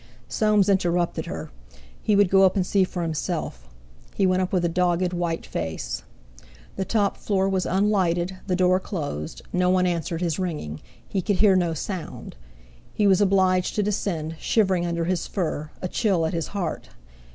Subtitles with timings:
[0.27, 1.51] Soames interrupted her,
[2.01, 3.67] he would go up and see for himself.
[4.15, 6.01] He went up with a dogged, white face.
[6.75, 11.35] The top floor was unlighted, the door closed, no one answered his ringing, he could
[11.35, 12.35] hear no sound.
[12.91, 16.89] He was obliged to descend, shivering under his fur, a chill at his heart.